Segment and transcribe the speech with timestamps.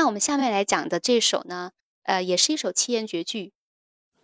[0.00, 1.72] 那我们下面来讲的这首呢，
[2.04, 3.52] 呃，也是一首七言绝句，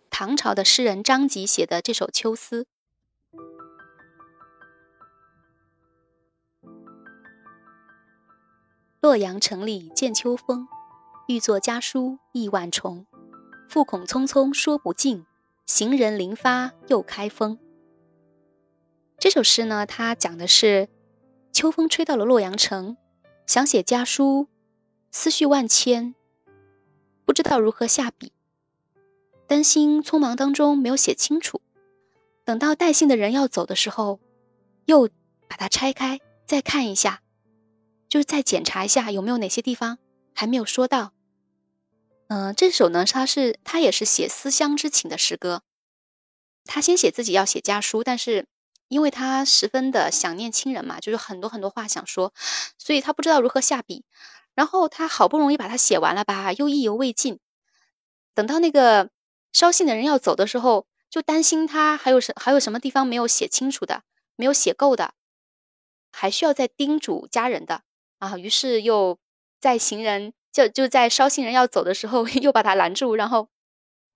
[0.09, 2.63] 唐朝的诗人张籍写的这首《秋思》。
[8.99, 10.67] 洛阳城里见秋风，
[11.27, 13.05] 欲作家书意万重。
[13.69, 15.27] 复恐匆匆说不尽，
[15.67, 17.59] 行人临发又开封。
[19.19, 20.89] 这首诗呢，它讲的是
[21.53, 22.97] 秋风吹到了洛阳城，
[23.45, 24.47] 想写家书，
[25.11, 26.15] 思绪万千，
[27.25, 28.31] 不知道如何下笔，
[29.47, 31.61] 担心匆忙当中没有写清楚。
[32.43, 34.19] 等到带信的人要走的时候，
[34.85, 35.09] 又
[35.47, 37.21] 把它拆开再看一下。
[38.09, 39.97] 就是再检查一下有没有哪些地方
[40.33, 41.11] 还没有说到。
[42.27, 45.61] 嗯，这首呢，它是它也是写思乡之情的诗歌。
[46.63, 48.47] 他先写自己要写家书，但是
[48.87, 52.33] 因为他十分的想念亲人嘛，就是很多很多话想说，
[52.77, 54.05] 所以他不知道如何下笔。
[54.57, 57.37] 然后他好不容易把它写完了吧，又意犹未尽。
[58.33, 59.11] 等到那个
[59.53, 64.01] 捎信的人要走的时候，就担心他还有什还有什么地方没有写清楚的，
[64.35, 65.13] 没有写够的，
[66.11, 67.83] 还需要再叮嘱家人的。
[68.17, 69.19] 啊，于是又
[69.59, 73.49] 在行人就就在捎信人要走的时候，又把他拦住，然后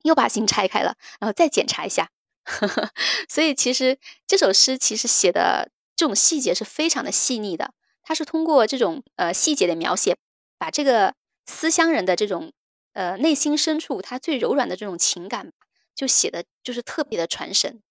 [0.01, 2.09] 又把信拆开了，然后再检查一下。
[3.29, 10.17] 所以其实这首诗其实写的这种细节是非常的细腻的，它是通过这种呃细节的描写，
[10.61, 11.15] 把这个
[11.47, 12.53] 思乡人的这种
[12.93, 15.51] 呃内心深处他最柔软的这种情感，
[15.95, 17.81] 就写的就是特别的传神，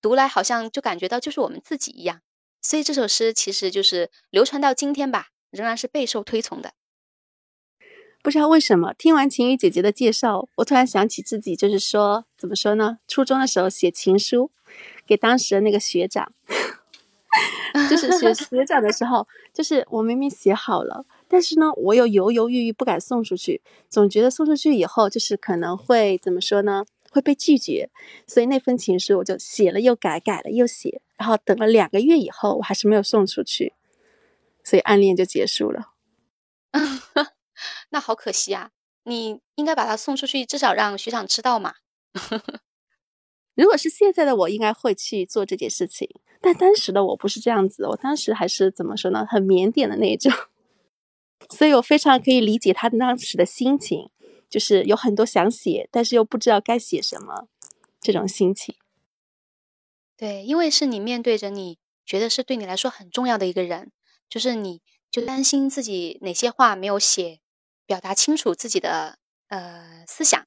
[0.00, 2.20] 读来好像就感觉到就是我们自己一样。
[2.60, 6.74] 所以这首诗其实就是流传到今天吧，仍然是备受推崇的。
[8.22, 12.98] 不知道为什么，听完晴雨姐姐的介绍，我突然想起自己，就是说，怎么说呢？
[13.08, 14.52] 初中的时候写情书
[15.04, 16.32] 给当时的那个学长，
[17.90, 26.84] 就是学 学长的时候，就是我明明写好了，但是呢，我又犹犹豫豫不敢送出去，总觉得送出去以后，就是可能会怎么说呢？
[27.10, 27.90] 会被拒绝，
[28.26, 33.74] 所以那封情书我就写了又改，改了又写，然后等了两个月以后，我还是没有送出去，
[34.64, 35.92] 所以暗恋就结束了。
[37.90, 38.70] 那好可惜啊！
[39.04, 41.74] 你应该把它送出去，至少让学长知道嘛。
[43.54, 46.08] 如果是现在的我，应该会去做这件事情，
[46.42, 49.24] 但当时的我不是这样子，我当时还是怎么说呢？
[49.26, 50.32] 很腼腆的那种，
[51.48, 54.10] 所以我非常可以理解他当时的心情。
[54.50, 57.48] 就是有很多想写，但是又不知道该写什么，
[58.02, 58.74] 这种心情。
[60.14, 63.92] 对，因为是你面对着你觉得是对你来说很重要的一个人，
[64.28, 67.40] 就是你就担心自己哪些话没有写，
[67.86, 69.16] 表达清楚自己的
[69.48, 70.44] 呃思想，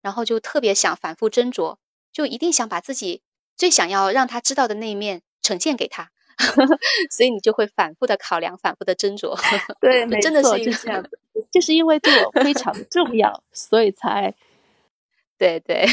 [0.00, 1.76] 然后就特别想反复斟酌，
[2.10, 3.20] 就一定想把自己
[3.54, 6.10] 最想要让他知道的那一面呈现给他，
[7.10, 9.36] 所以你就会反复的考量，反复的斟酌。
[9.80, 11.10] 对，真的是这样子。
[11.50, 14.34] 就是因为对我非常重要，所以才
[15.36, 15.86] 对 对。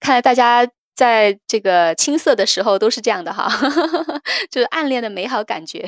[0.00, 3.48] 看来大家在这个青涩的时候都是这样的哈，
[4.50, 5.86] 就是暗恋的美好感觉。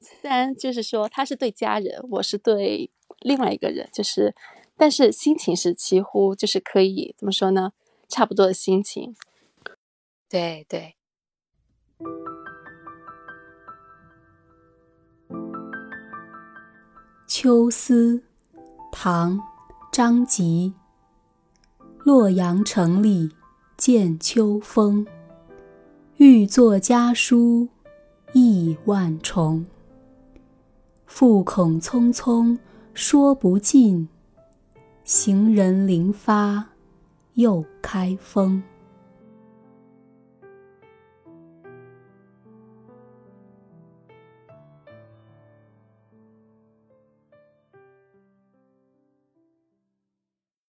[0.00, 4.34] 虽然就是说他是对家人，我是对另外一个人，就是
[4.76, 7.72] 但是心情是几乎就是可以怎么说呢？
[8.08, 9.14] 差不多的心情。
[10.30, 10.94] 对对。
[17.26, 18.22] 秋思，
[18.92, 19.36] 唐·
[19.90, 20.72] 张籍。
[22.04, 23.30] 洛阳城里
[23.76, 25.04] 见秋风，
[26.16, 27.68] 欲作家书
[28.32, 29.66] 意万重。
[31.06, 32.56] 复恐匆匆
[32.94, 34.08] 说不尽，
[35.02, 36.68] 行人临发
[37.34, 38.62] 又开封。